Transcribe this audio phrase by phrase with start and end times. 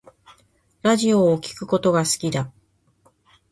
[0.81, 2.51] ラジオを聴くことが好きだ